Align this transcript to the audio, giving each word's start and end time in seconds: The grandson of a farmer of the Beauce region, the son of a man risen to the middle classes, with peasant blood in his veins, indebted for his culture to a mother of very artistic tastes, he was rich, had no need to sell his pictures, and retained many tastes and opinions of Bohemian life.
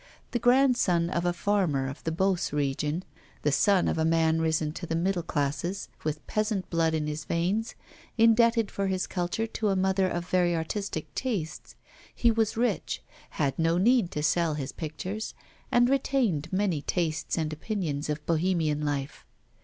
The 0.31 0.39
grandson 0.39 1.11
of 1.11 1.25
a 1.25 1.31
farmer 1.31 1.87
of 1.87 2.03
the 2.05 2.11
Beauce 2.11 2.51
region, 2.51 3.03
the 3.43 3.51
son 3.51 3.87
of 3.87 3.99
a 3.99 4.03
man 4.03 4.41
risen 4.41 4.71
to 4.73 4.87
the 4.87 4.95
middle 4.95 5.21
classes, 5.21 5.89
with 6.03 6.25
peasant 6.25 6.67
blood 6.71 6.95
in 6.95 7.05
his 7.05 7.23
veins, 7.25 7.75
indebted 8.17 8.71
for 8.71 8.87
his 8.87 9.05
culture 9.05 9.45
to 9.45 9.69
a 9.69 9.75
mother 9.75 10.07
of 10.09 10.27
very 10.27 10.55
artistic 10.55 11.13
tastes, 11.13 11.75
he 12.15 12.31
was 12.31 12.57
rich, 12.57 13.03
had 13.37 13.59
no 13.59 13.77
need 13.77 14.09
to 14.09 14.23
sell 14.23 14.55
his 14.55 14.71
pictures, 14.71 15.35
and 15.71 15.87
retained 15.87 16.51
many 16.51 16.81
tastes 16.81 17.37
and 17.37 17.53
opinions 17.53 18.09
of 18.09 18.25
Bohemian 18.25 18.81
life. 18.83 19.23